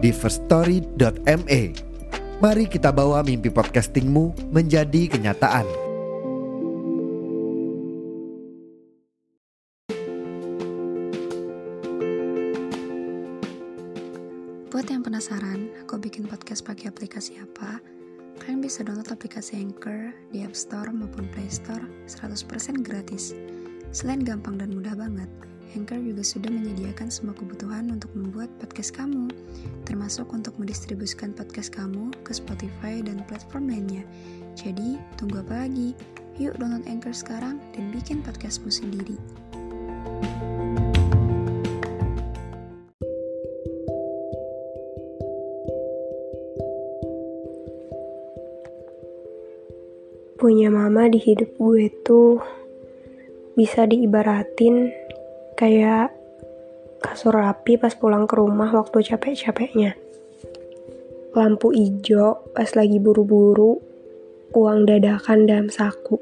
[0.00, 1.62] di firststory.me.
[2.40, 5.68] Mari kita bawa mimpi podcastingmu menjadi kenyataan.
[14.72, 17.76] Buat yang penasaran, aku bikin podcast pakai aplikasi apa?
[18.40, 23.36] Kalian bisa download aplikasi Anchor di App Store maupun Play Store 100% gratis.
[23.92, 25.28] Selain gampang dan mudah banget,
[25.78, 29.30] Anchor juga sudah menyediakan semua kebutuhan untuk membuat podcast kamu,
[29.86, 34.02] termasuk untuk mendistribusikan podcast kamu ke Spotify dan platform lainnya.
[34.58, 35.94] Jadi, tunggu apa lagi?
[36.42, 39.14] Yuk download Anchor sekarang dan bikin podcastmu sendiri.
[50.40, 52.40] Punya mama di hidup gue tuh
[53.52, 54.99] bisa diibaratin
[55.60, 56.08] kayak
[57.04, 59.92] kasur rapi pas pulang ke rumah waktu capek-capeknya.
[61.36, 63.76] Lampu hijau pas lagi buru-buru,
[64.56, 66.16] uang dadakan dalam saku.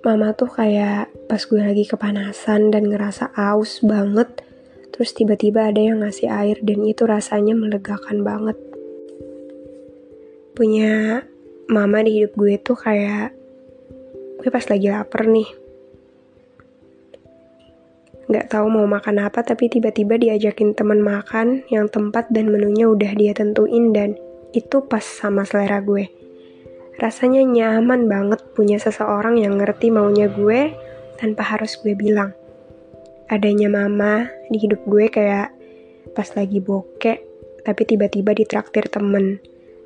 [0.00, 4.40] Mama tuh kayak pas gue lagi kepanasan dan ngerasa aus banget,
[4.92, 8.56] terus tiba-tiba ada yang ngasih air dan itu rasanya melegakan banget.
[10.56, 11.24] Punya
[11.68, 13.36] mama di hidup gue tuh kayak
[14.40, 15.63] gue pas lagi lapar nih
[18.24, 23.12] nggak tahu mau makan apa tapi tiba-tiba diajakin temen makan yang tempat dan menunya udah
[23.12, 24.16] dia tentuin dan
[24.56, 26.08] itu pas sama selera gue.
[26.96, 30.72] Rasanya nyaman banget punya seseorang yang ngerti maunya gue
[31.20, 32.32] tanpa harus gue bilang.
[33.28, 35.50] Adanya mama di hidup gue kayak
[36.14, 37.18] pas lagi bokek
[37.66, 39.42] tapi tiba-tiba ditraktir temen.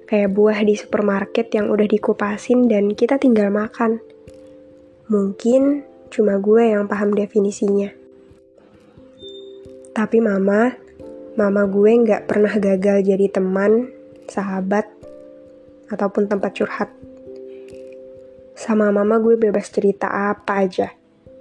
[0.08, 4.00] Kayak buah di supermarket yang udah dikupasin dan kita tinggal makan.
[5.08, 8.07] Mungkin cuma gue yang paham definisinya
[9.96, 10.74] tapi mama,
[11.38, 13.92] mama gue nggak pernah gagal jadi teman,
[14.28, 14.88] sahabat,
[15.88, 16.90] ataupun tempat curhat.
[18.58, 20.90] Sama mama gue bebas cerita apa aja.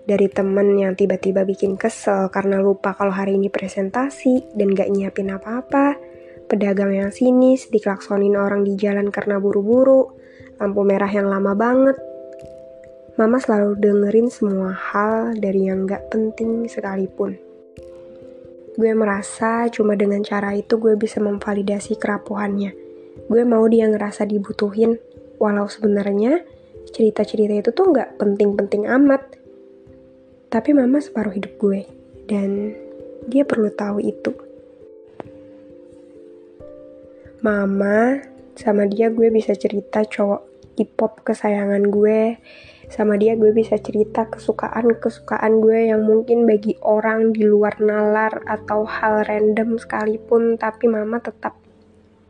[0.08, 5.36] Dari temen yang tiba-tiba bikin kesel karena lupa kalau hari ini presentasi dan gak nyiapin
[5.36, 6.00] apa-apa,
[6.48, 10.16] pedagang yang sinis, diklaksonin orang di jalan karena buru-buru,
[10.64, 11.98] lampu merah yang lama banget.
[13.20, 17.47] Mama selalu dengerin semua hal dari yang gak penting sekalipun.
[18.78, 22.72] Gue merasa cuma dengan cara itu gue bisa memvalidasi kerapuhannya.
[23.26, 25.02] Gue mau dia ngerasa dibutuhin,
[25.42, 26.46] walau sebenarnya
[26.94, 29.26] cerita-cerita itu tuh nggak penting-penting amat.
[30.54, 31.90] Tapi mama separuh hidup gue,
[32.30, 32.78] dan
[33.26, 34.32] dia perlu tahu itu.
[37.44, 38.22] Mama,
[38.56, 40.47] sama dia gue bisa cerita cowok
[40.78, 42.38] hip-hop kesayangan gue,
[42.88, 48.88] sama dia gue bisa cerita kesukaan-kesukaan gue yang mungkin bagi orang di luar nalar atau
[48.88, 51.60] hal random sekalipun tapi mama tetap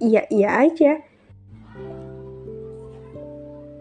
[0.02, 0.94] iya-iya aja.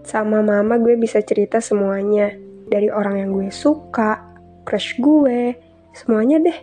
[0.06, 2.36] Sama mama gue bisa cerita semuanya.
[2.66, 4.22] Dari orang yang gue suka
[4.66, 5.56] crush gue
[5.96, 6.58] semuanya deh.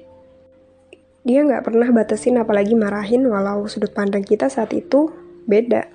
[1.24, 5.10] Dia nggak pernah batasin apalagi marahin walau sudut pandang kita saat itu
[5.48, 5.90] beda.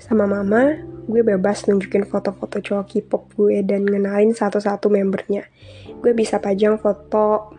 [0.00, 0.78] Sama mama
[1.10, 5.44] gue bebas nunjukin foto-foto cowok K-pop gue dan ngenalin satu-satu membernya.
[5.98, 7.52] Gue bisa pajang foto,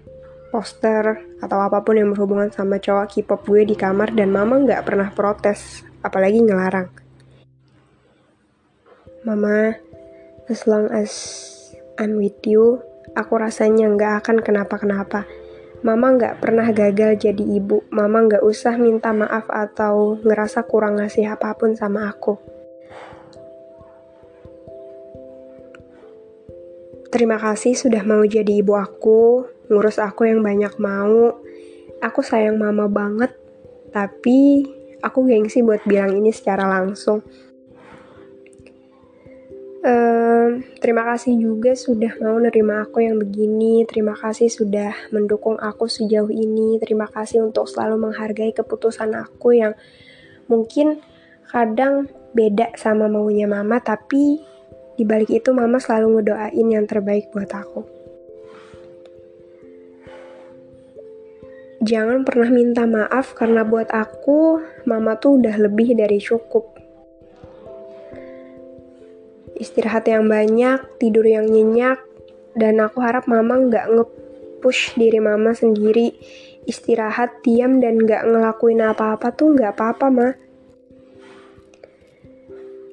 [0.49, 4.87] poster, atau apa pun yang berhubungan sama cowok K-pop gue di kamar dan mama nggak
[4.87, 6.89] pernah protes, apalagi ngelarang.
[9.21, 9.77] Mama,
[10.49, 11.13] as long as
[12.01, 12.81] I'm with you,
[13.13, 15.29] aku rasanya nggak akan kenapa-kenapa.
[15.81, 17.85] Mama nggak pernah gagal jadi ibu.
[17.89, 22.50] Mama nggak usah minta maaf atau ngerasa kurang ngasih apa pun sama aku.
[27.11, 31.43] Terima kasih sudah mau jadi ibu aku, ngurus aku yang banyak mau.
[31.99, 33.35] Aku sayang mama banget,
[33.91, 34.63] tapi
[35.03, 37.19] aku gengsi buat bilang ini secara langsung.
[39.81, 43.83] Um, terima kasih juga sudah mau nerima aku yang begini.
[43.83, 46.79] Terima kasih sudah mendukung aku sejauh ini.
[46.79, 49.75] Terima kasih untuk selalu menghargai keputusan aku yang
[50.47, 51.03] mungkin
[51.51, 54.47] kadang beda sama maunya mama, tapi
[55.01, 58.01] di balik itu mama selalu ngedoain yang terbaik buat aku.
[61.81, 66.77] jangan pernah minta maaf karena buat aku mama tuh udah lebih dari cukup.
[69.57, 71.97] Istirahat yang banyak, tidur yang nyenyak,
[72.53, 76.13] dan aku harap mama nggak nge-push diri mama sendiri
[76.61, 80.33] istirahat diam dan nggak ngelakuin apa-apa tuh nggak apa-apa mah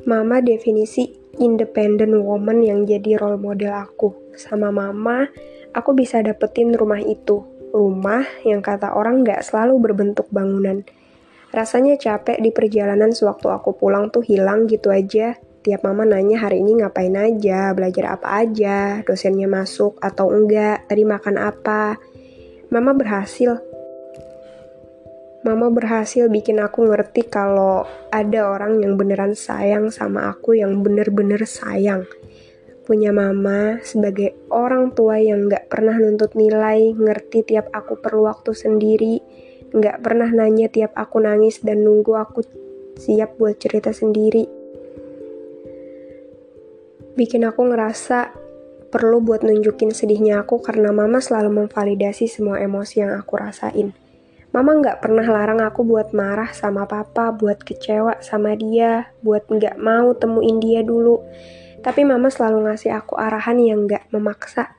[0.09, 5.27] mama definisi independent woman yang jadi role model aku sama mama
[5.73, 7.43] aku bisa dapetin rumah itu
[7.75, 10.83] rumah yang kata orang nggak selalu berbentuk bangunan
[11.51, 15.39] rasanya capek di perjalanan sewaktu aku pulang tuh hilang gitu aja
[15.69, 21.05] tiap mama nanya hari ini ngapain aja, belajar apa aja, dosennya masuk atau enggak, tadi
[21.05, 22.01] makan apa.
[22.73, 23.68] Mama berhasil.
[25.47, 31.43] Mama berhasil bikin aku ngerti kalau ada orang yang beneran sayang sama aku yang bener-bener
[31.47, 32.07] sayang.
[32.83, 38.57] Punya mama sebagai orang tua yang gak pernah nuntut nilai, ngerti tiap aku perlu waktu
[38.57, 39.21] sendiri,
[39.71, 42.43] gak pernah nanya tiap aku nangis dan nunggu aku
[42.99, 44.59] siap buat cerita sendiri
[47.19, 48.31] bikin aku ngerasa
[48.95, 53.91] perlu buat nunjukin sedihnya aku karena mama selalu memvalidasi semua emosi yang aku rasain.
[54.59, 59.79] Mama nggak pernah larang aku buat marah sama papa, buat kecewa sama dia, buat nggak
[59.79, 61.23] mau temuin dia dulu.
[61.79, 64.75] Tapi mama selalu ngasih aku arahan yang nggak memaksa.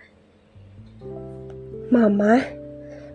[1.95, 2.43] Mama,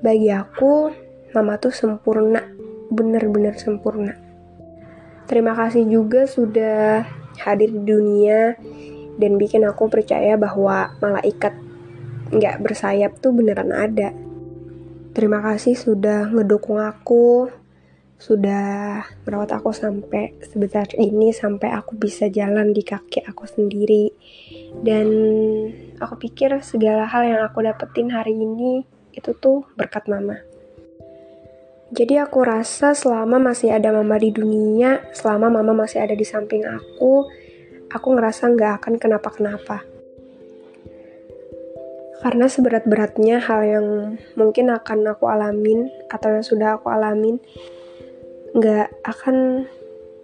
[0.00, 0.88] bagi aku,
[1.36, 2.40] mama tuh sempurna,
[2.88, 4.16] bener-bener sempurna.
[5.28, 7.04] Terima kasih juga sudah
[7.44, 8.56] hadir di dunia
[9.20, 11.52] dan bikin aku percaya bahwa malaikat
[12.32, 14.23] nggak bersayap tuh beneran ada.
[15.14, 17.46] Terima kasih sudah ngedukung aku,
[18.18, 24.10] sudah merawat aku sampai sebesar ini, sampai aku bisa jalan di kaki aku sendiri.
[24.82, 25.06] Dan
[26.02, 28.82] aku pikir segala hal yang aku dapetin hari ini
[29.14, 30.34] itu tuh berkat mama.
[31.94, 36.66] Jadi aku rasa selama masih ada mama di dunia, selama mama masih ada di samping
[36.66, 37.30] aku,
[37.86, 39.93] aku ngerasa nggak akan kenapa-kenapa.
[42.22, 43.86] Karena seberat-beratnya hal yang
[44.38, 47.42] mungkin akan aku alamin atau yang sudah aku alamin,
[48.54, 49.66] nggak akan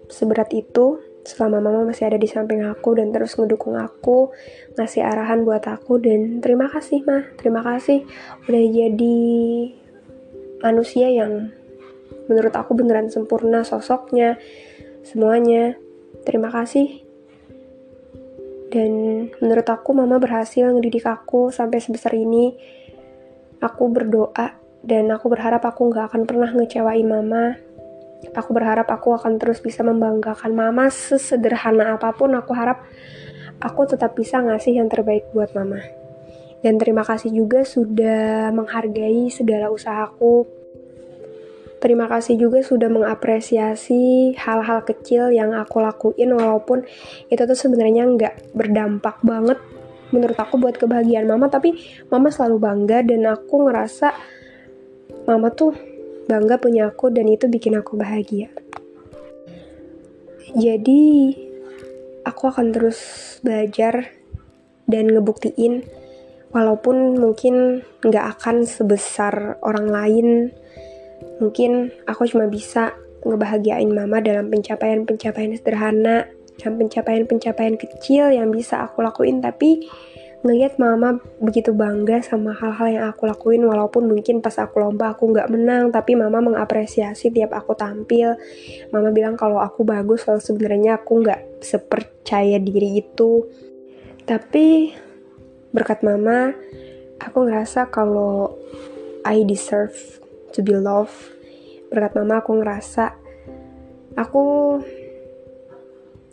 [0.06, 4.32] seberat itu selama mama masih ada di samping aku dan terus ngedukung aku,
[4.78, 8.06] ngasih arahan buat aku dan terima kasih mah, terima kasih
[8.48, 9.18] udah jadi
[10.64, 11.52] manusia yang
[12.30, 14.38] menurut aku beneran sempurna sosoknya,
[15.02, 15.74] semuanya.
[16.20, 17.09] Terima kasih
[18.70, 22.54] dan menurut aku mama berhasil ngedidik aku sampai sebesar ini.
[23.60, 27.58] Aku berdoa dan aku berharap aku nggak akan pernah ngecewain mama.
[28.32, 32.30] Aku berharap aku akan terus bisa membanggakan mama sesederhana apa pun.
[32.38, 32.86] Aku harap
[33.58, 35.82] aku tetap bisa ngasih yang terbaik buat mama.
[36.62, 40.59] Dan terima kasih juga sudah menghargai segala usahaku
[41.80, 46.84] Terima kasih juga sudah mengapresiasi hal-hal kecil yang aku lakuin walaupun
[47.32, 49.56] itu tuh sebenarnya nggak berdampak banget
[50.12, 51.80] menurut aku buat kebahagiaan mama tapi
[52.12, 54.12] mama selalu bangga dan aku ngerasa
[55.24, 55.72] mama tuh
[56.28, 58.52] bangga punya aku dan itu bikin aku bahagia.
[60.52, 61.32] Jadi
[62.28, 63.00] aku akan terus
[63.40, 64.12] belajar
[64.84, 65.86] dan ngebuktiin
[66.50, 70.28] walaupun mungkin nggak akan sebesar orang lain
[71.40, 72.94] Mungkin aku cuma bisa
[73.24, 76.28] ngebahagiain mama dalam pencapaian-pencapaian sederhana,
[76.60, 79.88] dan pencapaian-pencapaian kecil yang bisa aku lakuin, tapi
[80.40, 85.36] ngelihat mama begitu bangga sama hal-hal yang aku lakuin walaupun mungkin pas aku lomba aku
[85.36, 88.40] nggak menang tapi mama mengapresiasi tiap aku tampil.
[88.88, 93.44] Mama bilang kalau aku bagus kalau sebenarnya aku nggak sepercaya diri itu.
[94.24, 94.96] Tapi
[95.76, 96.56] berkat mama
[97.20, 98.56] aku ngerasa kalau
[99.28, 101.14] I deserve to be loved
[101.90, 103.14] berkat mama aku ngerasa
[104.14, 104.42] aku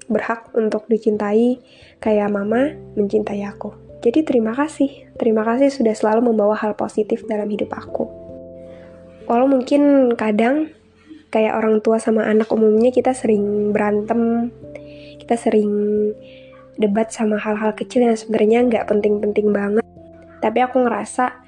[0.07, 1.59] berhak untuk dicintai
[1.99, 3.75] kayak mama mencintai aku.
[3.99, 5.09] Jadi terima kasih.
[5.19, 8.07] Terima kasih sudah selalu membawa hal positif dalam hidup aku.
[9.27, 10.71] Walau mungkin kadang
[11.27, 14.53] kayak orang tua sama anak umumnya kita sering berantem
[15.19, 15.67] kita sering
[16.79, 19.83] debat sama hal-hal kecil yang sebenarnya nggak penting-penting banget.
[20.39, 21.43] Tapi aku ngerasa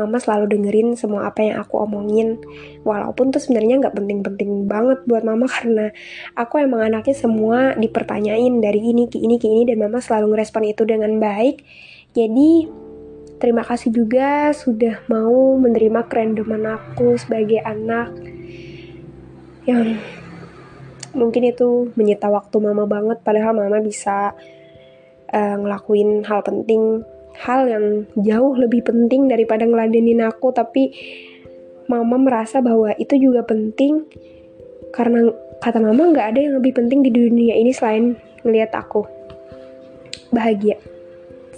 [0.00, 2.40] mama selalu dengerin semua apa yang aku omongin.
[2.82, 5.92] Walaupun tuh sebenarnya nggak penting-penting banget buat mama karena
[6.34, 10.64] aku emang anaknya semua dipertanyain dari ini ke ini ke ini dan mama selalu ngerespon
[10.64, 11.62] itu dengan baik.
[12.16, 12.66] Jadi
[13.40, 18.12] terima kasih juga sudah mau menerima kerendoman aku sebagai anak
[19.64, 19.96] yang
[21.16, 24.36] mungkin itu menyita waktu mama banget padahal mama bisa
[25.32, 27.02] uh, ngelakuin hal penting
[27.38, 27.84] hal yang
[28.18, 30.92] jauh lebih penting daripada ngeladenin aku tapi
[31.90, 34.06] mama merasa bahwa itu juga penting
[34.94, 38.14] karena kata mama nggak ada yang lebih penting di dunia ini selain
[38.46, 39.04] ngelihat aku
[40.30, 40.78] bahagia.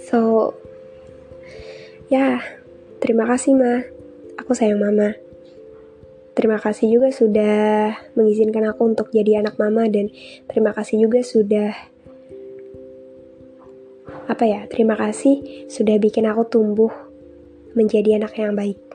[0.09, 0.51] So
[2.09, 2.41] ya
[2.99, 3.85] terima kasih ma.
[4.41, 5.13] Aku sayang mama.
[6.33, 10.09] Terima kasih juga sudah mengizinkan aku untuk jadi anak mama dan
[10.49, 11.92] terima kasih juga sudah
[14.33, 16.89] apa ya terima kasih sudah bikin aku tumbuh
[17.77, 18.92] menjadi anak yang baik